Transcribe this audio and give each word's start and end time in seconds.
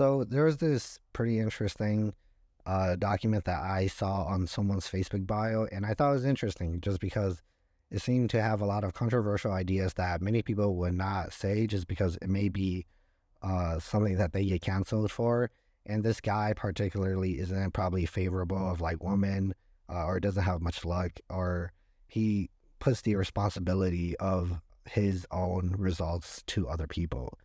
So 0.00 0.24
there 0.24 0.44
was 0.44 0.56
this 0.56 0.98
pretty 1.12 1.38
interesting 1.38 2.14
uh, 2.64 2.96
document 2.96 3.44
that 3.44 3.60
I 3.60 3.86
saw 3.86 4.24
on 4.24 4.46
someone's 4.46 4.88
Facebook 4.88 5.26
bio, 5.26 5.66
and 5.70 5.84
I 5.84 5.92
thought 5.92 6.08
it 6.08 6.14
was 6.14 6.24
interesting 6.24 6.80
just 6.80 7.00
because 7.00 7.42
it 7.90 8.00
seemed 8.00 8.30
to 8.30 8.40
have 8.40 8.62
a 8.62 8.64
lot 8.64 8.82
of 8.82 8.94
controversial 8.94 9.52
ideas 9.52 9.92
that 9.98 10.22
many 10.22 10.40
people 10.40 10.76
would 10.76 10.94
not 10.94 11.34
say 11.34 11.66
just 11.66 11.86
because 11.86 12.16
it 12.22 12.30
may 12.30 12.48
be 12.48 12.86
uh, 13.42 13.78
something 13.78 14.16
that 14.16 14.32
they 14.32 14.46
get 14.46 14.62
canceled 14.62 15.12
for. 15.12 15.50
And 15.84 16.02
this 16.02 16.22
guy 16.22 16.54
particularly 16.56 17.38
isn't 17.38 17.72
probably 17.72 18.06
favorable 18.06 18.70
of 18.70 18.80
like 18.80 19.04
women 19.04 19.54
uh, 19.92 20.06
or 20.06 20.18
doesn't 20.18 20.44
have 20.44 20.62
much 20.62 20.82
luck 20.86 21.20
or 21.28 21.72
he 22.08 22.48
puts 22.78 23.02
the 23.02 23.16
responsibility 23.16 24.16
of 24.16 24.62
his 24.86 25.26
own 25.30 25.74
results 25.76 26.42
to 26.46 26.70
other 26.70 26.86
people. 26.86 27.36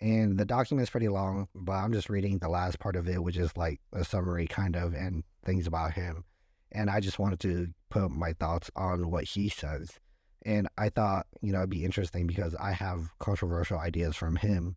And 0.00 0.38
the 0.38 0.44
document 0.44 0.84
is 0.84 0.90
pretty 0.90 1.08
long, 1.08 1.48
but 1.54 1.72
I'm 1.72 1.92
just 1.92 2.08
reading 2.08 2.38
the 2.38 2.48
last 2.48 2.78
part 2.78 2.94
of 2.94 3.08
it, 3.08 3.22
which 3.22 3.36
is 3.36 3.56
like 3.56 3.80
a 3.92 4.04
summary 4.04 4.46
kind 4.46 4.76
of 4.76 4.94
and 4.94 5.24
things 5.44 5.66
about 5.66 5.94
him. 5.94 6.24
And 6.70 6.88
I 6.90 7.00
just 7.00 7.18
wanted 7.18 7.40
to 7.40 7.68
put 7.90 8.10
my 8.10 8.32
thoughts 8.34 8.70
on 8.76 9.10
what 9.10 9.24
he 9.24 9.48
says. 9.48 9.98
And 10.44 10.68
I 10.78 10.88
thought, 10.88 11.26
you 11.42 11.52
know, 11.52 11.58
it'd 11.58 11.70
be 11.70 11.84
interesting 11.84 12.26
because 12.26 12.54
I 12.54 12.72
have 12.72 13.10
controversial 13.18 13.78
ideas 13.78 14.14
from 14.14 14.36
him. 14.36 14.76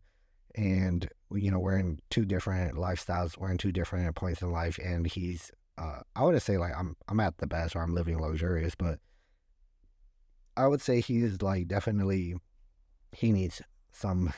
And, 0.54 1.08
you 1.32 1.50
know, 1.50 1.60
we're 1.60 1.78
in 1.78 2.00
two 2.10 2.24
different 2.24 2.74
lifestyles, 2.74 3.38
we're 3.38 3.50
in 3.50 3.58
two 3.58 3.72
different 3.72 4.14
points 4.16 4.42
in 4.42 4.50
life. 4.50 4.78
And 4.78 5.06
he's, 5.06 5.50
uh, 5.78 6.00
I 6.16 6.24
wouldn't 6.24 6.42
say 6.42 6.58
like 6.58 6.72
I'm, 6.76 6.96
I'm 7.08 7.20
at 7.20 7.38
the 7.38 7.46
best 7.46 7.76
or 7.76 7.82
I'm 7.82 7.94
living 7.94 8.20
luxurious, 8.20 8.74
but 8.74 8.98
I 10.56 10.66
would 10.66 10.82
say 10.82 11.00
he's 11.00 11.40
like 11.40 11.68
definitely, 11.68 12.34
he 13.12 13.30
needs 13.30 13.62
some 13.92 14.32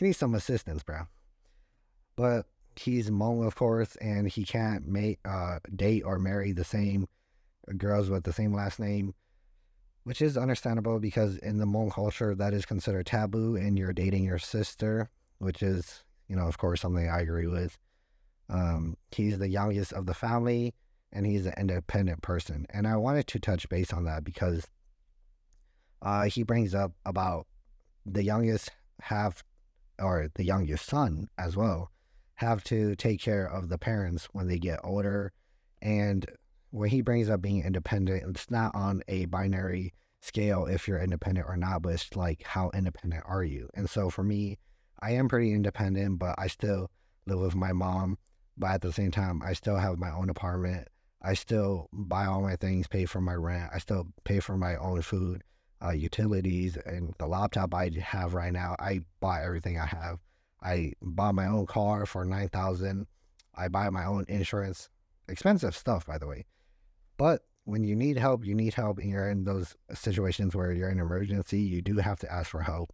he 0.00 0.06
needs 0.06 0.18
some 0.18 0.34
assistance, 0.34 0.82
bro. 0.82 1.02
But 2.16 2.46
he's 2.74 3.10
Hmong, 3.10 3.46
of 3.46 3.54
course, 3.54 3.96
and 3.96 4.26
he 4.26 4.44
can't 4.44 4.88
make 4.88 5.20
uh, 5.26 5.58
date 5.76 6.02
or 6.04 6.18
marry 6.18 6.52
the 6.52 6.64
same 6.64 7.06
girls 7.76 8.08
with 8.08 8.24
the 8.24 8.32
same 8.32 8.54
last 8.54 8.80
name, 8.80 9.14
which 10.04 10.22
is 10.22 10.38
understandable 10.38 10.98
because 10.98 11.36
in 11.36 11.58
the 11.58 11.66
Hmong 11.66 11.92
culture 11.92 12.34
that 12.34 12.54
is 12.54 12.64
considered 12.64 13.06
taboo, 13.06 13.56
and 13.56 13.78
you're 13.78 13.92
dating 13.92 14.24
your 14.24 14.38
sister, 14.38 15.10
which 15.38 15.62
is, 15.62 16.02
you 16.28 16.36
know, 16.36 16.46
of 16.46 16.56
course, 16.56 16.80
something 16.80 17.08
I 17.08 17.20
agree 17.20 17.46
with. 17.46 17.76
Um, 18.48 18.96
he's 19.12 19.38
the 19.38 19.48
youngest 19.48 19.92
of 19.92 20.06
the 20.06 20.14
family, 20.14 20.72
and 21.12 21.26
he's 21.26 21.44
an 21.44 21.54
independent 21.58 22.22
person, 22.22 22.66
and 22.70 22.86
I 22.86 22.96
wanted 22.96 23.26
to 23.28 23.38
touch 23.38 23.68
base 23.68 23.92
on 23.92 24.04
that 24.04 24.24
because 24.24 24.66
uh, 26.00 26.22
he 26.22 26.42
brings 26.42 26.74
up 26.74 26.92
about 27.04 27.46
the 28.06 28.24
youngest 28.24 28.70
have 29.02 29.44
or 30.00 30.28
the 30.34 30.44
youngest 30.44 30.86
son 30.86 31.28
as 31.38 31.56
well 31.56 31.90
have 32.36 32.64
to 32.64 32.96
take 32.96 33.20
care 33.20 33.44
of 33.44 33.68
the 33.68 33.78
parents 33.78 34.28
when 34.32 34.48
they 34.48 34.58
get 34.58 34.80
older. 34.82 35.32
And 35.82 36.24
when 36.70 36.88
he 36.88 37.02
brings 37.02 37.28
up 37.28 37.42
being 37.42 37.62
independent, 37.62 38.24
it's 38.28 38.50
not 38.50 38.74
on 38.74 39.02
a 39.08 39.26
binary 39.26 39.92
scale 40.22 40.66
if 40.66 40.88
you're 40.88 41.02
independent 41.02 41.46
or 41.48 41.56
not, 41.56 41.82
but 41.82 41.92
it's 41.92 42.16
like 42.16 42.42
how 42.44 42.70
independent 42.72 43.24
are 43.26 43.44
you? 43.44 43.68
And 43.74 43.88
so 43.88 44.08
for 44.10 44.22
me, 44.22 44.58
I 45.02 45.12
am 45.12 45.28
pretty 45.28 45.52
independent, 45.52 46.18
but 46.18 46.34
I 46.38 46.46
still 46.46 46.90
live 47.26 47.40
with 47.40 47.54
my 47.54 47.72
mom. 47.72 48.18
But 48.56 48.70
at 48.72 48.82
the 48.82 48.92
same 48.92 49.10
time, 49.10 49.42
I 49.44 49.52
still 49.54 49.76
have 49.76 49.98
my 49.98 50.10
own 50.10 50.28
apartment. 50.30 50.88
I 51.22 51.34
still 51.34 51.88
buy 51.92 52.26
all 52.26 52.40
my 52.40 52.56
things, 52.56 52.88
pay 52.88 53.04
for 53.04 53.20
my 53.20 53.34
rent. 53.34 53.70
I 53.74 53.78
still 53.78 54.08
pay 54.24 54.40
for 54.40 54.56
my 54.56 54.76
own 54.76 55.02
food 55.02 55.42
uh, 55.84 55.90
utilities 55.90 56.76
and 56.76 57.14
the 57.18 57.26
laptop 57.26 57.74
I 57.74 57.90
have 58.00 58.34
right 58.34 58.52
now. 58.52 58.76
I 58.78 59.00
buy 59.20 59.42
everything 59.44 59.78
I 59.78 59.86
have. 59.86 60.18
I 60.62 60.92
bought 61.00 61.34
my 61.34 61.46
own 61.46 61.66
car 61.66 62.06
for 62.06 62.24
nine 62.24 62.48
thousand. 62.48 63.06
I 63.54 63.68
buy 63.68 63.88
my 63.90 64.04
own 64.04 64.24
insurance. 64.28 64.88
Expensive 65.28 65.76
stuff, 65.76 66.06
by 66.06 66.18
the 66.18 66.26
way. 66.26 66.46
But 67.16 67.42
when 67.64 67.84
you 67.84 67.94
need 67.94 68.18
help, 68.18 68.44
you 68.44 68.54
need 68.54 68.74
help, 68.74 68.98
and 68.98 69.10
you're 69.10 69.30
in 69.30 69.44
those 69.44 69.76
situations 69.92 70.54
where 70.54 70.72
you're 70.72 70.90
in 70.90 70.98
emergency. 70.98 71.60
You 71.60 71.82
do 71.82 71.96
have 71.96 72.18
to 72.20 72.32
ask 72.32 72.50
for 72.50 72.62
help, 72.62 72.92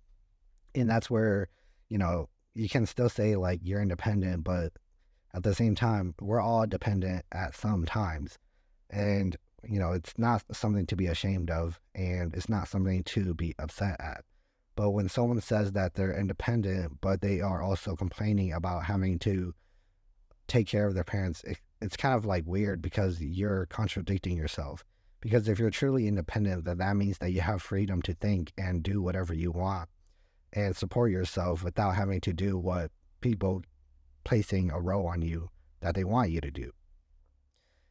and 0.74 0.88
that's 0.88 1.10
where 1.10 1.48
you 1.88 1.98
know 1.98 2.28
you 2.54 2.68
can 2.68 2.86
still 2.86 3.08
say 3.08 3.36
like 3.36 3.60
you're 3.62 3.82
independent, 3.82 4.44
but 4.44 4.72
at 5.34 5.42
the 5.42 5.54
same 5.54 5.74
time, 5.74 6.14
we're 6.20 6.40
all 6.40 6.66
dependent 6.66 7.24
at 7.30 7.54
some 7.54 7.84
times. 7.84 8.38
And 8.88 9.36
you 9.64 9.78
know, 9.78 9.92
it's 9.92 10.14
not 10.18 10.44
something 10.52 10.86
to 10.86 10.96
be 10.96 11.06
ashamed 11.06 11.50
of 11.50 11.80
and 11.94 12.34
it's 12.34 12.48
not 12.48 12.68
something 12.68 13.02
to 13.04 13.34
be 13.34 13.54
upset 13.58 14.00
at. 14.00 14.24
But 14.76 14.90
when 14.90 15.08
someone 15.08 15.40
says 15.40 15.72
that 15.72 15.94
they're 15.94 16.18
independent, 16.18 17.00
but 17.00 17.22
they 17.22 17.40
are 17.40 17.62
also 17.62 17.96
complaining 17.96 18.52
about 18.52 18.84
having 18.84 19.18
to 19.20 19.54
take 20.48 20.68
care 20.68 20.86
of 20.86 20.94
their 20.94 21.04
parents, 21.04 21.42
it, 21.44 21.58
it's 21.80 21.96
kind 21.96 22.14
of 22.14 22.26
like 22.26 22.44
weird 22.46 22.82
because 22.82 23.20
you're 23.20 23.66
contradicting 23.66 24.36
yourself. 24.36 24.84
Because 25.20 25.48
if 25.48 25.58
you're 25.58 25.70
truly 25.70 26.06
independent, 26.06 26.66
then 26.66 26.78
that 26.78 26.96
means 26.96 27.18
that 27.18 27.32
you 27.32 27.40
have 27.40 27.62
freedom 27.62 28.02
to 28.02 28.14
think 28.14 28.52
and 28.58 28.82
do 28.82 29.02
whatever 29.02 29.32
you 29.32 29.50
want 29.50 29.88
and 30.52 30.76
support 30.76 31.10
yourself 31.10 31.64
without 31.64 31.96
having 31.96 32.20
to 32.20 32.32
do 32.32 32.58
what 32.58 32.90
people 33.20 33.62
placing 34.24 34.70
a 34.70 34.80
role 34.80 35.06
on 35.06 35.22
you 35.22 35.48
that 35.80 35.94
they 35.94 36.04
want 36.04 36.30
you 36.30 36.40
to 36.40 36.50
do. 36.50 36.70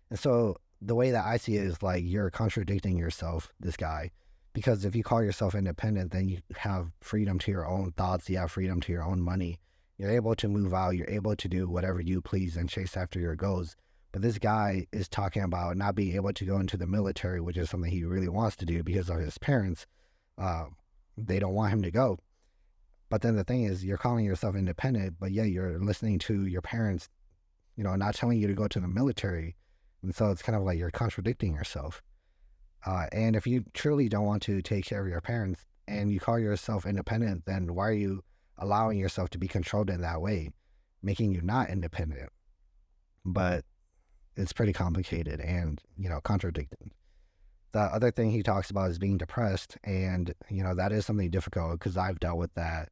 And 0.09 0.19
so 0.19 0.57
the 0.81 0.95
way 0.95 1.11
that 1.11 1.25
I 1.25 1.37
see 1.37 1.55
it 1.57 1.65
is 1.65 1.81
like 1.81 2.03
you're 2.05 2.29
contradicting 2.29 2.97
yourself, 2.97 3.51
this 3.59 3.77
guy. 3.77 4.11
Because 4.53 4.85
if 4.85 4.95
you 4.95 5.03
call 5.03 5.23
yourself 5.23 5.55
independent, 5.55 6.11
then 6.11 6.29
you 6.29 6.39
have 6.55 6.91
freedom 7.01 7.39
to 7.39 7.51
your 7.51 7.67
own 7.67 7.91
thoughts, 7.91 8.29
you 8.29 8.37
have 8.37 8.51
freedom 8.51 8.79
to 8.81 8.91
your 8.91 9.03
own 9.03 9.21
money. 9.21 9.59
You're 9.97 10.11
able 10.11 10.35
to 10.35 10.47
move 10.47 10.73
out, 10.73 10.91
you're 10.91 11.09
able 11.09 11.35
to 11.35 11.47
do 11.47 11.67
whatever 11.67 12.01
you 12.01 12.21
please 12.21 12.55
and 12.55 12.69
chase 12.69 12.95
after 12.95 13.19
your 13.19 13.35
goals. 13.35 13.75
But 14.11 14.21
this 14.21 14.37
guy 14.37 14.87
is 14.93 15.09
talking 15.09 15.41
about 15.41 15.75
not 15.75 15.95
being 15.95 16.15
able 16.15 16.31
to 16.31 16.45
go 16.45 16.57
into 16.57 16.77
the 16.77 16.87
military, 16.87 17.41
which 17.41 17.57
is 17.57 17.69
something 17.69 17.91
he 17.91 18.05
really 18.05 18.29
wants 18.29 18.55
to 18.57 18.65
do 18.65 18.81
because 18.81 19.09
of 19.09 19.19
his 19.19 19.37
parents. 19.37 19.87
Uh, 20.37 20.65
they 21.17 21.39
don't 21.39 21.53
want 21.53 21.73
him 21.73 21.81
to 21.81 21.91
go. 21.91 22.19
But 23.09 23.21
then 23.21 23.35
the 23.35 23.43
thing 23.43 23.63
is, 23.63 23.83
you're 23.83 23.97
calling 23.97 24.25
yourself 24.25 24.55
independent, 24.55 25.15
but 25.19 25.31
yeah, 25.31 25.43
you're 25.43 25.79
listening 25.79 26.19
to 26.19 26.45
your 26.45 26.61
parents, 26.61 27.09
you 27.75 27.83
know, 27.83 27.95
not 27.95 28.15
telling 28.15 28.39
you 28.39 28.47
to 28.47 28.53
go 28.53 28.67
to 28.67 28.79
the 28.79 28.87
military 28.87 29.55
and 30.05 30.15
so 30.15 30.29
it's 30.29 30.43
kind 30.43 30.55
of 30.55 30.61
like 30.61 30.77
you're 30.77 30.91
contradicting 30.91 31.55
yourself. 31.55 32.01
Uh, 32.85 33.07
and 33.11 33.35
if 33.35 33.47
you 33.47 33.65
truly 33.73 34.07
don't 34.07 34.25
want 34.25 34.43
to 34.43 34.61
take 34.61 34.85
care 34.85 35.01
of 35.01 35.07
your 35.07 35.19
parents 35.19 35.65
and 35.87 36.11
you 36.11 36.19
call 36.19 36.37
yourself 36.37 36.85
independent, 36.85 37.43
then 37.45 37.73
why 37.73 37.87
are 37.87 37.93
you 37.93 38.23
allowing 38.59 38.99
yourself 38.99 39.31
to 39.31 39.39
be 39.39 39.47
controlled 39.47 39.89
in 39.89 40.01
that 40.01 40.21
way, 40.21 40.51
making 41.01 41.31
you 41.31 41.41
not 41.41 41.69
independent? 41.69 42.29
But 43.25 43.65
it's 44.37 44.53
pretty 44.53 44.73
complicated 44.73 45.39
and, 45.39 45.81
you 45.97 46.07
know, 46.07 46.21
contradicting. 46.21 46.91
The 47.71 47.79
other 47.79 48.11
thing 48.11 48.29
he 48.29 48.43
talks 48.43 48.69
about 48.69 48.91
is 48.91 48.99
being 48.99 49.17
depressed. 49.17 49.75
And, 49.83 50.35
you 50.49 50.63
know, 50.63 50.75
that 50.75 50.91
is 50.91 51.07
something 51.07 51.31
difficult 51.31 51.79
because 51.79 51.97
I've 51.97 52.19
dealt 52.19 52.37
with 52.37 52.53
that 52.53 52.89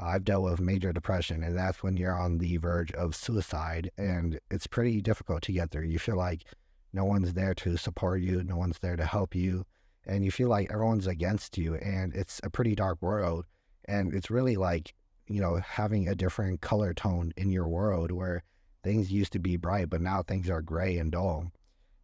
I've 0.00 0.24
dealt 0.24 0.44
with 0.44 0.60
major 0.60 0.92
depression, 0.92 1.42
and 1.44 1.56
that's 1.56 1.82
when 1.82 1.96
you're 1.96 2.18
on 2.18 2.38
the 2.38 2.56
verge 2.56 2.92
of 2.92 3.14
suicide, 3.14 3.90
and 3.96 4.40
it's 4.50 4.66
pretty 4.66 5.00
difficult 5.00 5.42
to 5.42 5.52
get 5.52 5.70
there. 5.70 5.84
You 5.84 5.98
feel 5.98 6.16
like 6.16 6.44
no 6.92 7.04
one's 7.04 7.34
there 7.34 7.54
to 7.54 7.76
support 7.76 8.20
you, 8.20 8.42
no 8.42 8.56
one's 8.56 8.78
there 8.80 8.96
to 8.96 9.04
help 9.04 9.34
you, 9.34 9.64
and 10.06 10.24
you 10.24 10.30
feel 10.30 10.48
like 10.48 10.70
everyone's 10.70 11.06
against 11.06 11.56
you, 11.56 11.76
and 11.76 12.14
it's 12.14 12.40
a 12.42 12.50
pretty 12.50 12.74
dark 12.74 13.00
world. 13.00 13.46
And 13.86 14.14
it's 14.14 14.30
really 14.30 14.56
like, 14.56 14.94
you 15.28 15.40
know, 15.40 15.56
having 15.56 16.08
a 16.08 16.14
different 16.14 16.60
color 16.60 16.92
tone 16.94 17.32
in 17.36 17.50
your 17.50 17.68
world 17.68 18.10
where 18.10 18.42
things 18.82 19.12
used 19.12 19.32
to 19.32 19.38
be 19.38 19.56
bright, 19.56 19.90
but 19.90 20.00
now 20.00 20.22
things 20.22 20.50
are 20.50 20.62
gray 20.62 20.98
and 20.98 21.12
dull. 21.12 21.52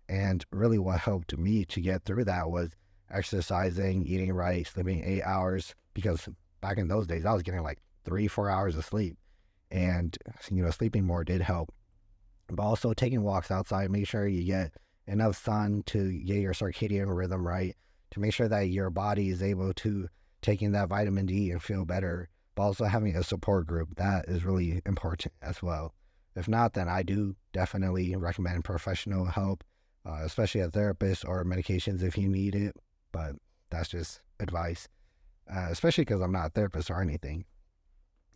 And 0.08 0.44
really, 0.50 0.78
what 0.78 1.00
helped 1.00 1.36
me 1.36 1.64
to 1.66 1.80
get 1.80 2.04
through 2.04 2.24
that 2.24 2.50
was 2.50 2.70
exercising, 3.10 4.04
eating 4.04 4.32
right, 4.32 4.66
sleeping 4.66 5.02
eight 5.04 5.22
hours, 5.22 5.74
because 5.94 6.28
back 6.60 6.78
in 6.78 6.88
those 6.88 7.06
days, 7.06 7.24
I 7.24 7.32
was 7.32 7.42
getting 7.42 7.62
like 7.62 7.78
three, 8.04 8.28
four 8.28 8.50
hours 8.50 8.76
of 8.76 8.84
sleep. 8.84 9.16
And, 9.70 10.16
you 10.50 10.62
know, 10.62 10.70
sleeping 10.70 11.04
more 11.04 11.24
did 11.24 11.40
help. 11.40 11.72
But 12.48 12.62
also 12.62 12.92
taking 12.92 13.22
walks 13.22 13.50
outside, 13.50 13.90
make 13.90 14.08
sure 14.08 14.26
you 14.26 14.44
get 14.44 14.72
enough 15.06 15.36
sun 15.36 15.82
to 15.86 16.12
get 16.12 16.38
your 16.38 16.52
circadian 16.52 17.14
rhythm 17.14 17.46
right, 17.46 17.76
to 18.10 18.20
make 18.20 18.34
sure 18.34 18.48
that 18.48 18.68
your 18.68 18.90
body 18.90 19.28
is 19.28 19.42
able 19.42 19.72
to 19.74 20.08
take 20.42 20.62
in 20.62 20.72
that 20.72 20.88
vitamin 20.88 21.26
D 21.26 21.50
and 21.50 21.62
feel 21.62 21.84
better. 21.84 22.28
But 22.56 22.62
also 22.62 22.84
having 22.86 23.14
a 23.14 23.22
support 23.22 23.66
group, 23.66 23.94
that 23.96 24.28
is 24.28 24.44
really 24.44 24.82
important 24.84 25.32
as 25.40 25.62
well. 25.62 25.94
If 26.34 26.48
not, 26.48 26.74
then 26.74 26.88
I 26.88 27.02
do 27.02 27.36
definitely 27.52 28.14
recommend 28.16 28.64
professional 28.64 29.26
help, 29.26 29.62
uh, 30.04 30.20
especially 30.22 30.62
a 30.62 30.70
therapist 30.70 31.24
or 31.24 31.44
medications 31.44 32.02
if 32.02 32.18
you 32.18 32.28
need 32.28 32.54
it. 32.54 32.74
But 33.12 33.36
that's 33.70 33.88
just 33.88 34.20
advice 34.40 34.88
uh, 35.48 35.68
especially 35.70 36.02
because 36.02 36.20
I'm 36.20 36.32
not 36.32 36.46
a 36.46 36.50
therapist 36.50 36.90
or 36.90 37.00
anything. 37.00 37.44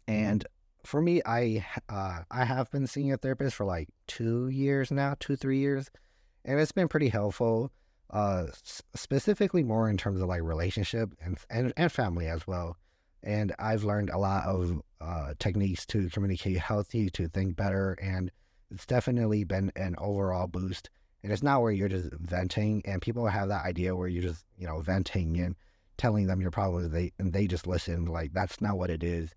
Mm-hmm. 0.08 0.24
And 0.24 0.46
for 0.84 1.00
me, 1.00 1.22
I 1.24 1.64
uh, 1.88 2.20
I 2.30 2.44
have 2.44 2.70
been 2.70 2.86
seeing 2.86 3.12
a 3.12 3.16
therapist 3.16 3.56
for 3.56 3.64
like 3.64 3.88
two 4.06 4.48
years 4.48 4.90
now, 4.90 5.16
two 5.18 5.36
three 5.36 5.58
years, 5.58 5.90
and 6.44 6.60
it's 6.60 6.72
been 6.72 6.88
pretty 6.88 7.08
helpful. 7.08 7.72
Uh, 8.10 8.46
specifically 8.62 9.64
more 9.64 9.88
in 9.88 9.96
terms 9.96 10.20
of 10.20 10.28
like 10.28 10.42
relationship 10.42 11.10
and, 11.20 11.38
and 11.50 11.72
and 11.76 11.90
family 11.90 12.28
as 12.28 12.46
well. 12.46 12.76
And 13.22 13.54
I've 13.58 13.82
learned 13.82 14.10
a 14.10 14.18
lot 14.18 14.44
of 14.44 14.80
uh, 15.00 15.32
techniques 15.38 15.86
to 15.86 16.10
communicate 16.10 16.58
healthy, 16.58 17.08
to 17.10 17.26
think 17.28 17.56
better, 17.56 17.94
and 18.00 18.30
it's 18.70 18.86
definitely 18.86 19.44
been 19.44 19.72
an 19.74 19.96
overall 19.98 20.46
boost. 20.46 20.90
And 21.22 21.32
it's 21.32 21.42
not 21.42 21.62
where 21.62 21.72
you're 21.72 21.88
just 21.88 22.12
venting, 22.12 22.82
and 22.84 23.00
people 23.00 23.26
have 23.26 23.48
that 23.48 23.64
idea 23.64 23.96
where 23.96 24.08
you're 24.08 24.22
just, 24.22 24.44
you 24.58 24.66
know, 24.66 24.80
venting 24.80 25.40
and 25.40 25.56
telling 25.96 26.26
them 26.26 26.40
your 26.40 26.50
problems, 26.50 26.90
they 26.90 27.12
and 27.18 27.32
they 27.32 27.46
just 27.46 27.66
listen. 27.66 28.06
Like 28.06 28.32
that's 28.32 28.60
not 28.60 28.78
what 28.78 28.90
it 28.90 29.02
is. 29.02 29.34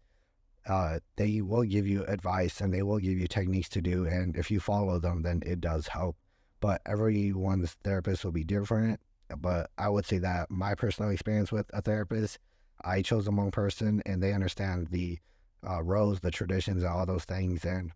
Uh, 0.67 0.99
they 1.15 1.41
will 1.41 1.63
give 1.63 1.87
you 1.87 2.03
advice 2.05 2.59
and 2.59 2.73
they 2.73 2.81
will 2.81 2.99
give 2.99 3.17
you 3.17 3.27
techniques 3.27 3.69
to 3.69 3.81
do, 3.81 4.05
and 4.05 4.35
if 4.35 4.51
you 4.51 4.59
follow 4.59 4.99
them, 4.99 5.21
then 5.21 5.41
it 5.45 5.61
does 5.61 5.87
help. 5.87 6.17
But 6.59 6.81
everyone's 6.85 7.77
therapist 7.83 8.25
will 8.25 8.31
be 8.31 8.43
different. 8.43 8.99
But 9.37 9.69
I 9.77 9.89
would 9.89 10.05
say 10.05 10.17
that 10.19 10.49
my 10.49 10.73
personal 10.75 11.11
experience 11.11 11.51
with 11.51 11.65
a 11.73 11.81
therapist, 11.81 12.39
I 12.83 13.01
chose 13.01 13.25
the 13.25 13.49
person, 13.51 14.01
and 14.05 14.21
they 14.21 14.33
understand 14.33 14.87
the 14.87 15.19
uh, 15.67 15.83
roles, 15.83 16.19
the 16.19 16.31
traditions, 16.31 16.83
and 16.83 16.91
all 16.91 17.05
those 17.05 17.25
things, 17.25 17.65
and 17.65 17.91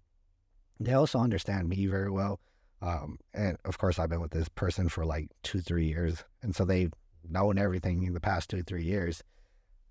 they 0.79 0.93
also 0.93 1.19
understand 1.19 1.69
me 1.69 1.85
very 1.87 2.09
well. 2.09 2.39
Um, 2.81 3.19
and 3.33 3.57
of 3.65 3.77
course, 3.77 3.99
I've 3.99 4.09
been 4.09 4.21
with 4.21 4.31
this 4.31 4.49
person 4.49 4.89
for 4.89 5.05
like 5.05 5.29
two, 5.43 5.61
three 5.61 5.85
years, 5.85 6.23
and 6.41 6.55
so 6.55 6.65
they've 6.65 6.91
known 7.27 7.57
everything 7.57 8.03
in 8.03 8.13
the 8.13 8.19
past 8.19 8.49
two, 8.49 8.63
three 8.63 8.83
years, 8.83 9.23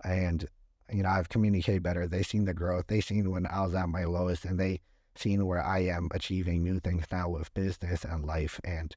and 0.05 0.47
you 0.93 1.03
know 1.03 1.09
I've 1.09 1.29
communicated 1.29 1.83
better. 1.83 2.07
They've 2.07 2.27
seen 2.27 2.45
the 2.45 2.55
growth. 2.55 2.87
They've 2.89 3.05
seen 3.05 3.31
when 3.31 3.47
I 3.47 3.63
was 3.63 3.75
at 3.75 3.89
my 3.89 4.05
lowest, 4.05 4.45
and 4.45 4.59
they 4.59 4.81
seen 5.17 5.47
where 5.47 5.63
I 5.63 5.81
am 5.81 6.09
achieving 6.13 6.63
new 6.63 6.81
things 6.81 7.05
now 7.11 7.29
with 7.29 7.53
business 7.55 8.05
and 8.05 8.25
life, 8.25 8.61
and 8.65 8.95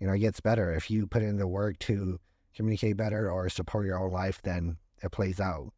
you 0.00 0.06
know 0.06 0.12
it 0.12 0.20
gets 0.20 0.40
better 0.40 0.72
if 0.72 0.90
you 0.90 1.06
put 1.06 1.22
in 1.22 1.38
the 1.38 1.48
work 1.48 1.78
to 1.80 2.18
communicate 2.54 2.96
better 2.96 3.30
or 3.30 3.48
support 3.48 3.86
your 3.86 3.98
own 3.98 4.12
life. 4.12 4.40
Then 4.42 4.78
it 5.02 5.12
plays 5.12 5.40
out. 5.40 5.72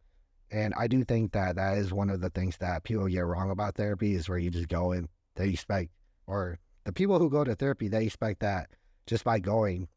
And 0.52 0.74
I 0.76 0.88
do 0.88 1.04
think 1.04 1.32
that 1.32 1.56
that 1.56 1.78
is 1.78 1.92
one 1.92 2.10
of 2.10 2.20
the 2.20 2.30
things 2.30 2.56
that 2.56 2.82
people 2.82 3.06
get 3.06 3.20
wrong 3.20 3.50
about 3.50 3.76
therapy 3.76 4.14
is 4.14 4.28
where 4.28 4.38
you 4.38 4.50
just 4.50 4.68
go 4.68 4.90
and 4.92 5.08
they 5.36 5.50
expect, 5.50 5.90
or 6.26 6.58
the 6.84 6.92
people 6.92 7.18
who 7.18 7.30
go 7.30 7.44
to 7.44 7.54
therapy, 7.54 7.86
they 7.88 8.06
expect 8.06 8.40
that 8.40 8.70
just 9.06 9.22
by 9.22 9.38
going, 9.38 9.88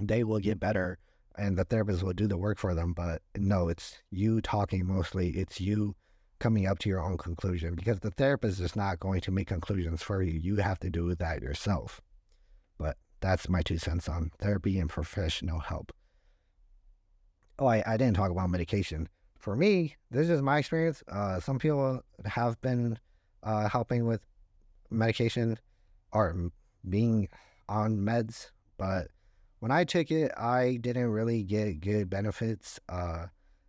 they 0.00 0.24
will 0.24 0.40
get 0.40 0.58
better 0.58 0.98
and 1.38 1.56
the 1.56 1.64
therapist 1.64 2.02
will 2.02 2.12
do 2.12 2.26
the 2.26 2.36
work 2.36 2.58
for 2.58 2.74
them. 2.74 2.92
But 2.92 3.22
no, 3.36 3.68
it's 3.68 3.98
you 4.10 4.40
talking 4.40 4.86
mostly. 4.86 5.30
It's 5.30 5.60
you 5.60 5.94
coming 6.38 6.66
up 6.66 6.78
to 6.80 6.88
your 6.88 7.00
own 7.00 7.16
conclusion 7.16 7.74
because 7.74 8.00
the 8.00 8.10
therapist 8.10 8.60
is 8.60 8.76
not 8.76 9.00
going 9.00 9.20
to 9.22 9.30
make 9.30 9.48
conclusions 9.48 10.02
for 10.02 10.22
you. 10.22 10.38
You 10.38 10.56
have 10.56 10.78
to 10.80 10.90
do 10.90 11.14
that 11.14 11.42
yourself. 11.42 12.00
But 12.78 12.96
that's 13.20 13.48
my 13.48 13.62
two 13.62 13.78
cents 13.78 14.08
on 14.08 14.30
therapy 14.38 14.78
and 14.78 14.90
professional 14.90 15.60
help. 15.60 15.92
Oh, 17.58 17.66
I, 17.66 17.82
I 17.86 17.96
didn't 17.96 18.16
talk 18.16 18.30
about 18.30 18.50
medication. 18.50 19.08
For 19.38 19.56
me, 19.56 19.96
this 20.10 20.28
is 20.28 20.42
my 20.42 20.58
experience. 20.58 21.02
Uh, 21.08 21.40
some 21.40 21.58
people 21.58 22.02
have 22.24 22.60
been 22.60 22.98
uh, 23.42 23.68
helping 23.68 24.06
with 24.06 24.20
medication 24.90 25.58
or 26.12 26.50
being 26.88 27.28
on 27.68 27.98
meds, 27.98 28.50
but 28.76 29.08
when 29.60 29.70
I 29.70 29.84
took 29.84 30.10
it, 30.10 30.32
I 30.36 30.78
didn't 30.80 31.10
really 31.10 31.42
get 31.42 31.80
good 31.80 32.10
benefits. 32.10 32.78
Uh, 32.88 33.26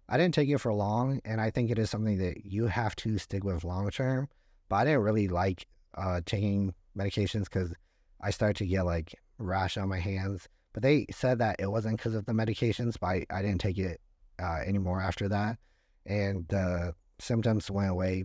I 0.07 0.17
didn't 0.17 0.33
take 0.33 0.49
it 0.49 0.57
for 0.59 0.73
long, 0.73 1.21
and 1.25 1.39
I 1.39 1.51
think 1.51 1.69
it 1.69 1.79
is 1.79 1.89
something 1.89 2.17
that 2.17 2.45
you 2.45 2.67
have 2.67 2.95
to 2.97 3.17
stick 3.17 3.43
with 3.43 3.63
long 3.63 3.89
term. 3.89 4.27
But 4.69 4.77
I 4.77 4.85
didn't 4.85 5.01
really 5.01 5.27
like 5.27 5.67
uh, 5.95 6.21
taking 6.25 6.73
medications 6.97 7.45
because 7.45 7.73
I 8.21 8.31
started 8.31 8.57
to 8.57 8.65
get 8.65 8.85
like 8.85 9.15
rash 9.37 9.77
on 9.77 9.89
my 9.89 9.99
hands. 9.99 10.47
But 10.73 10.83
they 10.83 11.07
said 11.11 11.39
that 11.39 11.55
it 11.59 11.71
wasn't 11.71 11.97
because 11.97 12.15
of 12.15 12.25
the 12.25 12.33
medications, 12.33 12.95
but 12.99 13.07
I, 13.07 13.25
I 13.31 13.41
didn't 13.41 13.61
take 13.61 13.77
it 13.77 13.99
uh, 14.41 14.59
anymore 14.65 15.01
after 15.01 15.27
that. 15.29 15.57
And 16.05 16.47
the 16.47 16.93
symptoms 17.19 17.69
went 17.69 17.89
away 17.89 18.23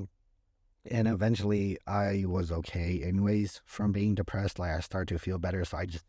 and 0.90 1.08
eventually 1.08 1.78
I 1.86 2.24
was 2.26 2.52
okay 2.52 3.02
anyways 3.02 3.62
from 3.64 3.92
being 3.92 4.14
depressed. 4.14 4.58
Like 4.58 4.72
I 4.72 4.80
started 4.80 5.14
to 5.14 5.18
feel 5.18 5.38
better. 5.38 5.64
So 5.64 5.78
I 5.78 5.86
just, 5.86 6.04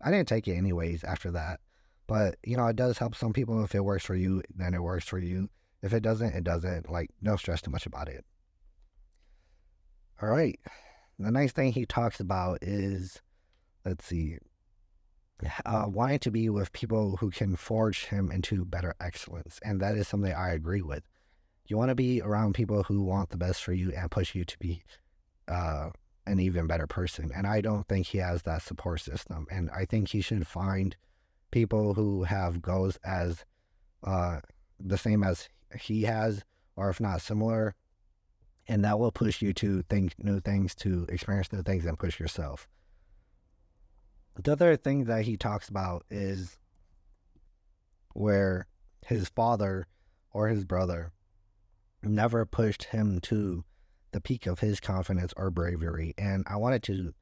I 0.00 0.10
didn't 0.10 0.28
take 0.28 0.48
it 0.48 0.56
anyways 0.56 1.04
after 1.04 1.30
that. 1.32 1.60
But, 2.06 2.36
you 2.42 2.56
know, 2.56 2.66
it 2.66 2.76
does 2.76 2.98
help 2.98 3.14
some 3.14 3.32
people. 3.32 3.62
If 3.62 3.74
it 3.74 3.84
works 3.84 4.04
for 4.04 4.14
you, 4.14 4.42
then 4.54 4.72
it 4.74 4.82
works 4.82 5.06
for 5.06 5.18
you. 5.18 5.50
If 5.82 5.92
it 5.92 6.02
doesn't, 6.02 6.34
it 6.34 6.44
doesn't. 6.44 6.90
Like, 6.90 7.10
no 7.20 7.36
stress 7.36 7.60
too 7.60 7.70
much 7.70 7.86
about 7.86 8.08
it. 8.08 8.24
All 10.22 10.28
right. 10.28 10.58
The 11.18 11.30
next 11.30 11.54
thing 11.54 11.72
he 11.72 11.84
talks 11.84 12.18
about 12.18 12.58
is, 12.62 13.20
let's 13.84 14.06
see, 14.06 14.38
uh, 15.66 15.84
wanting 15.86 16.20
to 16.20 16.30
be 16.30 16.48
with 16.48 16.72
people 16.72 17.16
who 17.18 17.30
can 17.30 17.56
forge 17.56 18.06
him 18.06 18.30
into 18.30 18.64
better 18.64 18.94
excellence. 19.00 19.60
And 19.62 19.80
that 19.80 19.96
is 19.96 20.08
something 20.08 20.32
I 20.32 20.50
agree 20.50 20.82
with. 20.82 21.04
You 21.66 21.76
want 21.76 21.90
to 21.90 21.94
be 21.94 22.22
around 22.22 22.54
people 22.54 22.84
who 22.84 23.02
want 23.02 23.30
the 23.30 23.36
best 23.36 23.62
for 23.62 23.74
you 23.74 23.92
and 23.92 24.10
push 24.10 24.34
you 24.34 24.44
to 24.44 24.58
be 24.58 24.82
uh, 25.46 25.90
an 26.28 26.40
even 26.40 26.66
better 26.66 26.86
person. 26.86 27.30
And 27.34 27.46
I 27.46 27.60
don't 27.60 27.86
think 27.88 28.06
he 28.06 28.18
has 28.18 28.42
that 28.42 28.62
support 28.62 29.00
system. 29.00 29.46
And 29.50 29.70
I 29.70 29.84
think 29.84 30.08
he 30.08 30.20
should 30.20 30.46
find 30.46 30.96
people 31.50 31.94
who 31.94 32.24
have 32.24 32.62
goals 32.62 32.98
as 33.04 33.44
uh, 34.04 34.40
the 34.78 34.98
same 34.98 35.24
as 35.24 35.48
he 35.80 36.02
has, 36.02 36.44
or 36.76 36.90
if 36.90 37.00
not 37.00 37.22
similar. 37.22 37.74
And 38.66 38.84
that 38.84 38.98
will 38.98 39.12
push 39.12 39.40
you 39.40 39.52
to 39.54 39.82
think 39.82 40.14
new 40.18 40.40
things, 40.40 40.74
to 40.76 41.06
experience 41.08 41.52
new 41.52 41.62
things, 41.62 41.84
and 41.86 41.98
push 41.98 42.20
yourself. 42.20 42.68
The 44.40 44.52
other 44.52 44.76
thing 44.76 45.04
that 45.04 45.24
he 45.24 45.36
talks 45.36 45.68
about 45.68 46.04
is 46.10 46.58
where 48.12 48.66
his 49.06 49.28
father 49.28 49.86
or 50.32 50.48
his 50.48 50.64
brother 50.64 51.12
never 52.02 52.44
pushed 52.44 52.84
him 52.84 53.20
to 53.20 53.64
the 54.12 54.20
peak 54.20 54.46
of 54.46 54.60
his 54.60 54.80
confidence 54.80 55.32
or 55.36 55.50
bravery. 55.50 56.14
And 56.18 56.44
I 56.48 56.56
wanted 56.56 56.82
to 56.84 57.14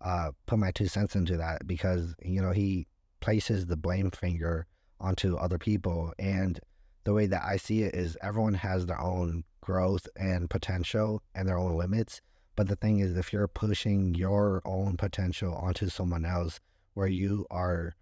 uh, 0.00 0.30
put 0.46 0.58
my 0.58 0.70
two 0.70 0.86
cents 0.86 1.16
into 1.16 1.36
that 1.38 1.66
because, 1.66 2.14
you 2.22 2.42
know, 2.42 2.52
he 2.52 2.86
places 3.20 3.66
the 3.66 3.76
blame 3.76 4.10
finger 4.10 4.66
onto 5.00 5.36
other 5.36 5.58
people. 5.58 6.12
And 6.18 6.60
the 7.04 7.12
way 7.12 7.26
that 7.26 7.42
I 7.42 7.56
see 7.56 7.82
it 7.82 7.94
is 7.94 8.16
everyone 8.22 8.54
has 8.54 8.86
their 8.86 9.00
own 9.00 9.44
growth 9.60 10.06
and 10.16 10.50
potential 10.50 11.22
and 11.34 11.48
their 11.48 11.58
own 11.58 11.76
limits. 11.76 12.20
But 12.56 12.68
the 12.68 12.76
thing 12.76 13.00
is, 13.00 13.16
if 13.16 13.32
you're 13.32 13.48
pushing 13.48 14.14
your 14.14 14.62
own 14.64 14.96
potential 14.96 15.54
onto 15.54 15.88
someone 15.88 16.24
else, 16.24 16.60
where 16.94 17.08
you 17.08 17.46
are 17.50 17.94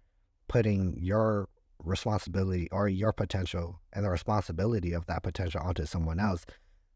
putting 0.47 0.95
your 0.99 1.49
responsibility 1.79 2.69
or 2.71 2.87
your 2.87 3.11
potential 3.11 3.79
and 3.91 4.05
the 4.05 4.09
responsibility 4.09 4.93
of 4.93 5.05
that 5.07 5.23
potential 5.23 5.61
onto 5.61 5.85
someone 5.85 6.19
else, 6.19 6.45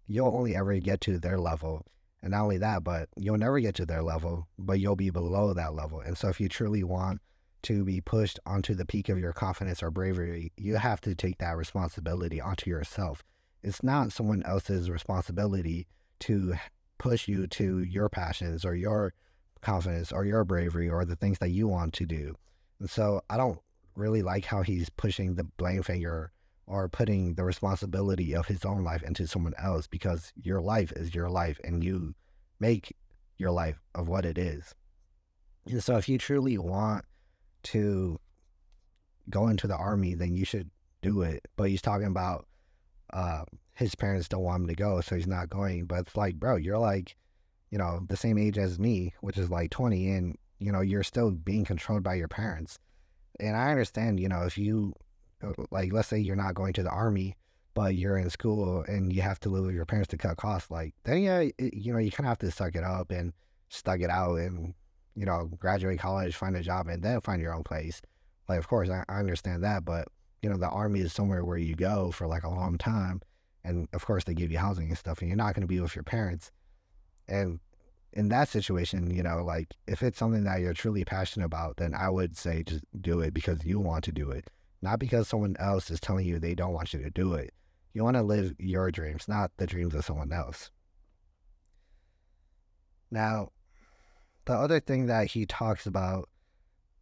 you'll 0.07 0.35
only 0.35 0.55
ever 0.55 0.77
get 0.79 1.01
to 1.01 1.19
their 1.19 1.37
level. 1.37 1.85
And 2.21 2.31
not 2.31 2.43
only 2.43 2.57
that, 2.57 2.83
but 2.83 3.09
you'll 3.15 3.37
never 3.37 3.59
get 3.59 3.75
to 3.75 3.85
their 3.85 4.01
level, 4.01 4.47
but 4.57 4.79
you'll 4.79 4.95
be 4.95 5.09
below 5.09 5.53
that 5.53 5.75
level. 5.75 5.99
And 5.99 6.17
so 6.17 6.29
if 6.29 6.39
you 6.39 6.49
truly 6.49 6.83
want 6.83 7.21
to 7.63 7.83
be 7.83 8.01
pushed 8.01 8.39
onto 8.45 8.73
the 8.73 8.85
peak 8.85 9.09
of 9.09 9.19
your 9.19 9.33
confidence 9.33 9.83
or 9.83 9.91
bravery, 9.91 10.51
you 10.57 10.77
have 10.77 11.01
to 11.01 11.13
take 11.13 11.37
that 11.39 11.57
responsibility 11.57 12.41
onto 12.41 12.69
yourself. 12.69 13.23
It's 13.63 13.83
not 13.83 14.11
someone 14.11 14.43
else's 14.43 14.89
responsibility 14.89 15.87
to 16.21 16.55
push 16.97 17.27
you 17.27 17.47
to 17.47 17.79
your 17.79 18.09
passions 18.09 18.65
or 18.65 18.75
your 18.75 19.13
confidence 19.61 20.11
or 20.11 20.25
your 20.25 20.43
bravery 20.43 20.89
or 20.89 21.05
the 21.05 21.15
things 21.15 21.39
that 21.39 21.49
you 21.49 21.67
want 21.67 21.93
to 21.93 22.05
do. 22.05 22.35
And 22.79 22.89
so 22.89 23.21
I 23.29 23.37
don't 23.37 23.59
really 23.95 24.21
like 24.21 24.45
how 24.45 24.61
he's 24.61 24.89
pushing 24.89 25.35
the 25.35 25.43
blame 25.43 25.83
finger 25.83 26.31
or 26.67 26.89
putting 26.89 27.35
the 27.35 27.45
responsibility 27.45 28.35
of 28.35 28.45
his 28.45 28.65
own 28.65 28.83
life 28.83 29.01
into 29.01 29.25
someone 29.25 29.53
else 29.57 29.87
because 29.87 30.33
your 30.35 30.61
life 30.61 30.91
is 30.95 31.15
your 31.15 31.29
life 31.29 31.59
and 31.63 31.83
you 31.83 32.13
make 32.59 32.95
your 33.37 33.51
life 33.51 33.79
of 33.95 34.09
what 34.09 34.25
it 34.25 34.37
is. 34.37 34.75
And 35.65 35.83
so 35.83 35.97
if 35.97 36.09
you 36.09 36.17
truly 36.17 36.57
want 36.57 37.05
to 37.63 38.19
go 39.29 39.47
into 39.47 39.67
the 39.67 39.75
army, 39.75 40.13
then 40.13 40.35
you 40.35 40.45
should 40.45 40.69
do 41.01 41.21
it. 41.21 41.47
But 41.55 41.69
he's 41.69 41.81
talking 41.81 42.07
about 42.07 42.47
uh, 43.13 43.43
his 43.73 43.95
parents 43.95 44.27
don't 44.27 44.43
want 44.43 44.63
him 44.63 44.67
to 44.67 44.75
go, 44.75 45.01
so 45.01 45.15
he's 45.15 45.27
not 45.27 45.49
going. 45.49 45.85
But 45.85 45.99
it's 45.99 46.17
like, 46.17 46.35
bro, 46.35 46.57
you're 46.57 46.77
like, 46.77 47.15
you 47.69 47.77
know, 47.77 48.01
the 48.07 48.17
same 48.17 48.37
age 48.37 48.57
as 48.57 48.79
me, 48.79 49.13
which 49.21 49.37
is 49.37 49.49
like 49.49 49.71
20, 49.71 50.09
and, 50.09 50.37
you 50.59 50.71
know, 50.71 50.81
you're 50.81 51.03
still 51.03 51.31
being 51.31 51.65
controlled 51.65 52.03
by 52.03 52.15
your 52.15 52.27
parents. 52.27 52.79
And 53.39 53.55
I 53.55 53.71
understand, 53.71 54.19
you 54.19 54.29
know, 54.29 54.43
if 54.43 54.57
you, 54.57 54.93
Uh, 55.43 55.53
like, 55.71 55.93
let's 55.93 56.07
say 56.07 56.17
you're 56.17 56.35
not 56.35 56.55
going 56.55 56.73
to 56.73 56.83
the 56.83 56.89
army, 56.89 57.35
but 57.73 57.95
you're 57.95 58.17
in 58.17 58.29
school 58.29 58.83
and 58.87 59.13
you 59.13 59.21
have 59.21 59.39
to 59.39 59.49
live 59.49 59.65
with 59.65 59.75
your 59.75 59.85
parents 59.85 60.09
to 60.09 60.17
cut 60.17 60.37
costs, 60.37 60.71
like, 60.71 60.93
then, 61.03 61.21
yeah, 61.21 61.41
you 61.59 61.93
know, 61.93 61.99
you 61.99 62.11
kind 62.11 62.25
of 62.25 62.29
have 62.29 62.39
to 62.39 62.51
suck 62.51 62.75
it 62.75 62.83
up 62.83 63.11
and 63.11 63.33
stuck 63.69 63.99
it 63.99 64.09
out 64.09 64.35
and, 64.35 64.73
you 65.15 65.25
know, 65.25 65.49
graduate 65.59 65.99
college, 65.99 66.35
find 66.35 66.55
a 66.55 66.61
job, 66.61 66.87
and 66.87 67.03
then 67.03 67.21
find 67.21 67.41
your 67.41 67.53
own 67.53 67.63
place. 67.63 68.01
Like, 68.49 68.59
of 68.59 68.67
course, 68.67 68.89
I, 68.89 69.03
I 69.09 69.19
understand 69.19 69.63
that, 69.63 69.85
but, 69.85 70.07
you 70.41 70.49
know, 70.49 70.57
the 70.57 70.69
army 70.69 71.01
is 71.01 71.13
somewhere 71.13 71.43
where 71.45 71.57
you 71.57 71.75
go 71.75 72.11
for 72.11 72.27
like 72.27 72.43
a 72.43 72.49
long 72.49 72.77
time. 72.77 73.21
And 73.63 73.87
of 73.93 74.05
course, 74.05 74.23
they 74.23 74.33
give 74.33 74.51
you 74.51 74.57
housing 74.57 74.87
and 74.87 74.97
stuff, 74.97 75.19
and 75.19 75.27
you're 75.27 75.37
not 75.37 75.53
going 75.53 75.61
to 75.61 75.67
be 75.67 75.79
with 75.79 75.95
your 75.95 76.03
parents. 76.03 76.51
And 77.27 77.59
in 78.13 78.29
that 78.29 78.47
situation, 78.47 79.11
you 79.11 79.21
know, 79.21 79.43
like 79.43 79.75
if 79.87 80.01
it's 80.01 80.17
something 80.17 80.45
that 80.45 80.61
you're 80.61 80.73
truly 80.73 81.03
passionate 81.03 81.45
about, 81.45 81.77
then 81.77 81.93
I 81.93 82.09
would 82.09 82.37
say 82.37 82.63
just 82.63 82.85
do 82.99 83.19
it 83.19 83.33
because 83.33 83.65
you 83.65 83.79
want 83.79 84.05
to 84.05 84.11
do 84.11 84.31
it, 84.31 84.49
not 84.81 84.99
because 84.99 85.27
someone 85.27 85.55
else 85.59 85.89
is 85.89 85.99
telling 85.99 86.25
you 86.25 86.39
they 86.39 86.55
don't 86.55 86.73
want 86.73 86.93
you 86.93 87.01
to 87.01 87.09
do 87.09 87.33
it. 87.33 87.53
You 87.93 88.03
want 88.03 88.17
to 88.17 88.23
live 88.23 88.53
your 88.59 88.91
dreams, 88.91 89.27
not 89.27 89.51
the 89.57 89.65
dreams 89.65 89.95
of 89.95 90.05
someone 90.05 90.31
else. 90.31 90.69
Now, 93.09 93.49
the 94.45 94.53
other 94.53 94.79
thing 94.79 95.07
that 95.07 95.31
he 95.31 95.45
talks 95.45 95.85
about 95.85 96.29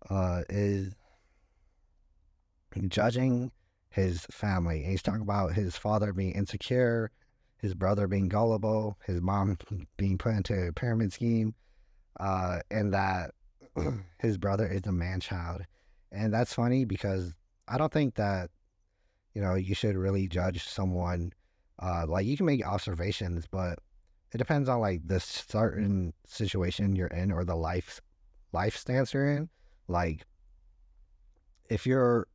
uh, 0.10 0.44
is 0.50 0.94
judging 2.88 3.52
his 3.90 4.26
family. 4.32 4.82
And 4.82 4.92
he's 4.92 5.02
talking 5.02 5.22
about 5.22 5.54
his 5.54 5.78
father 5.78 6.14
being 6.14 6.34
insecure, 6.34 7.12
his 7.58 7.74
brother 7.74 8.08
being 8.08 8.28
gullible, 8.28 8.98
his 9.06 9.22
mom 9.22 9.58
being 9.98 10.18
put 10.18 10.36
into 10.36 10.68
a 10.68 10.74
pyramid 10.74 11.14
scheme, 11.14 11.56
uh, 12.20 12.60
and 12.70 12.94
that 12.94 13.32
his 14.20 14.38
brother 14.38 14.68
is 14.68 14.86
a 14.86 14.92
man 14.92 15.20
child. 15.20 15.62
And 16.12 16.34
that's 16.34 16.54
funny 16.54 16.86
because 16.86 17.34
I 17.68 17.78
don't 17.78 17.92
think 17.92 18.16
that, 18.16 18.50
you 19.34 19.42
know, 19.42 19.56
you 19.56 19.76
should 19.76 19.96
really 19.96 20.28
judge 20.28 20.64
someone. 20.68 21.34
Uh, 21.82 22.06
like 22.08 22.26
you 22.26 22.38
can 22.38 22.46
make 22.46 22.66
observations, 22.66 23.46
but 23.50 23.80
it 24.32 24.38
depends 24.38 24.70
on 24.70 24.80
like 24.80 25.08
the 25.08 25.20
certain 25.20 26.14
situation 26.26 26.96
you're 26.96 27.08
in 27.08 27.32
or 27.32 27.44
the 27.44 27.56
life 27.56 28.02
life 28.52 28.78
stance 28.78 29.14
you're 29.14 29.30
in. 29.30 29.50
Like 29.88 30.26
if 31.70 31.86
you're 31.86 32.28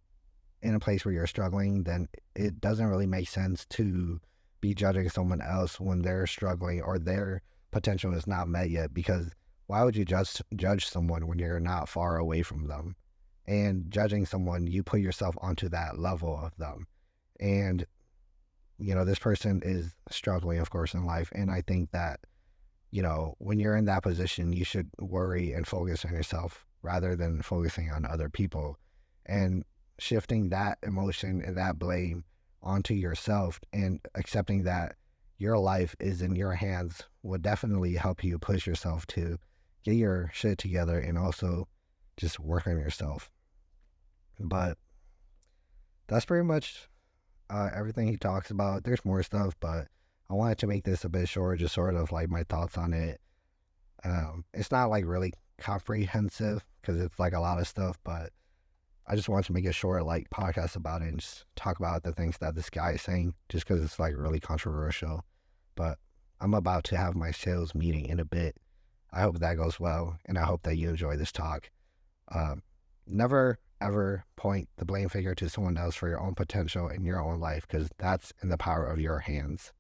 in 0.63 0.75
a 0.75 0.81
place 0.81 1.05
where 1.05 1.15
you're 1.15 1.27
struggling, 1.27 1.85
then 1.85 2.09
it 2.35 2.61
doesn't 2.61 2.89
really 2.89 3.07
make 3.07 3.29
sense 3.29 3.65
to 3.67 4.21
be 4.61 4.75
judging 4.75 5.09
someone 5.09 5.41
else 5.41 5.81
when 5.81 6.03
they're 6.03 6.27
struggling 6.27 6.83
or 6.83 6.99
their 6.99 7.43
potential 7.71 8.13
is 8.13 8.27
not 8.27 8.49
met 8.49 8.69
yet 8.69 8.93
because 8.93 9.31
why 9.67 9.85
would 9.85 9.97
you 9.97 10.05
just 10.05 10.43
judge 10.57 10.87
someone 10.87 11.27
when 11.27 11.39
you're 11.39 11.61
not 11.61 11.89
far 11.89 12.19
away 12.19 12.43
from 12.43 12.67
them? 12.67 12.97
And 13.51 13.91
judging 13.91 14.27
someone, 14.27 14.67
you 14.67 14.83
put 14.83 15.01
yourself 15.01 15.35
onto 15.41 15.69
that 15.71 15.99
level 15.99 16.39
of 16.41 16.57
them. 16.57 16.87
And 17.41 17.85
you 18.81 18.95
know, 18.95 19.05
this 19.05 19.19
person 19.19 19.61
is 19.63 19.95
struggling, 20.11 20.59
of 20.59 20.71
course, 20.71 20.95
in 20.95 21.05
life. 21.05 21.31
And 21.35 21.51
I 21.51 21.61
think 21.61 21.91
that, 21.91 22.21
you 22.91 23.03
know, 23.03 23.35
when 23.39 23.61
you're 23.61 23.77
in 23.77 23.85
that 23.85 24.03
position, 24.03 24.53
you 24.53 24.65
should 24.65 24.89
worry 24.99 25.53
and 25.53 25.67
focus 25.67 26.05
on 26.05 26.13
yourself 26.13 26.65
rather 26.83 27.15
than 27.15 27.43
focusing 27.43 27.91
on 27.91 28.07
other 28.07 28.31
people. 28.31 28.79
And 29.27 29.65
shifting 29.99 30.49
that 30.49 30.79
emotion 30.83 31.43
and 31.45 31.57
that 31.59 31.79
blame 31.79 32.25
onto 32.63 32.95
yourself 32.95 33.61
and 33.73 34.01
accepting 34.15 34.65
that 34.65 34.97
your 35.37 35.59
life 35.59 35.95
is 36.01 36.23
in 36.23 36.35
your 36.35 36.53
hands 36.53 37.03
will 37.23 37.39
definitely 37.39 37.95
help 37.95 38.25
you 38.25 38.39
push 38.39 38.67
yourself 38.67 39.07
to 39.09 39.39
get 39.85 39.95
your 39.95 40.31
shit 40.33 40.59
together 40.59 40.99
and 40.99 41.19
also 41.19 41.69
just 42.17 42.41
work 42.41 42.67
on 42.67 42.79
yourself. 42.79 43.31
But 44.41 44.79
that's 46.09 46.25
pretty 46.25 46.45
much 46.45 46.89
uh, 47.51 47.71
everything 47.75 48.09
he 48.09 48.17
talks 48.17 48.51
about. 48.51 48.85
There's 48.85 49.05
more 49.05 49.23
stuff, 49.23 49.55
but 49.61 49.89
I 50.31 50.35
wanted 50.35 50.59
to 50.59 50.67
make 50.67 50.85
this 50.85 51.05
a 51.05 51.09
bit 51.09 51.29
short, 51.29 51.59
just 51.59 51.75
sort 51.75 51.95
of 51.95 52.11
like 52.11 52.31
my 52.31 52.45
thoughts 52.45 52.79
on 52.79 52.93
it. 52.93 53.21
Um, 54.05 54.45
it's 54.55 54.71
not 54.71 54.89
like 54.91 55.05
really 55.05 55.35
comprehensive 55.59 56.65
because 56.81 57.01
it's 57.01 57.19
like 57.19 57.35
a 57.35 57.41
lot 57.41 57.61
of 57.61 57.69
stuff, 57.69 57.99
but 58.03 58.31
I 59.07 59.17
just 59.17 59.29
wanted 59.29 59.47
to 59.47 59.53
make 59.53 59.67
a 59.67 59.73
short 59.73 60.07
like 60.07 60.31
podcast 60.31 60.77
about 60.77 61.03
it 61.03 61.09
and 61.09 61.21
just 61.21 61.45
talk 61.57 61.79
about 61.79 62.03
the 62.03 62.13
things 62.13 62.39
that 62.39 62.55
this 62.55 62.71
guy 62.71 62.93
is 62.93 63.03
saying, 63.03 63.35
just 63.49 63.67
because 63.67 63.85
it's 63.85 63.99
like 63.99 64.15
really 64.17 64.41
controversial. 64.41 65.25
But 65.75 65.99
I'm 66.41 66.55
about 66.55 66.85
to 66.85 66.97
have 66.97 67.15
my 67.15 67.33
sales 67.33 67.75
meeting 67.75 68.07
in 68.07 68.21
a 68.21 68.25
bit. 68.25 68.57
I 69.13 69.23
hope 69.23 69.41
that 69.41 69.57
goes 69.57 69.81
well, 69.81 70.17
and 70.27 70.39
I 70.39 70.45
hope 70.45 70.63
that 70.63 70.77
you 70.77 70.89
enjoy 70.89 71.17
this 71.17 71.33
talk. 71.33 71.71
Um, 72.33 72.63
never 73.07 73.59
ever 73.81 74.25
point 74.37 74.69
the 74.77 74.85
blame 74.85 75.09
figure 75.09 75.35
to 75.35 75.49
someone 75.49 75.77
else 75.77 75.95
for 75.95 76.09
your 76.09 76.21
own 76.21 76.35
potential 76.35 76.89
in 76.89 77.05
your 77.05 77.21
own 77.21 77.41
life 77.41 77.67
because 77.69 77.89
that's 77.99 78.33
in 78.43 78.49
the 78.49 78.59
power 78.59 78.87
of 78.87 79.01
your 79.01 79.21
hands. 79.21 79.73